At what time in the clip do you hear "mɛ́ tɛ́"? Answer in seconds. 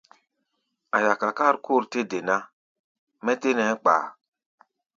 3.23-3.51